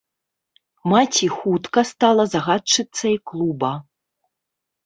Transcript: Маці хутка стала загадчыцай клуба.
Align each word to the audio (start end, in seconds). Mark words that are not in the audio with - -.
Маці 0.93 1.27
хутка 1.35 1.79
стала 1.91 2.23
загадчыцай 2.33 3.15
клуба. 3.33 3.73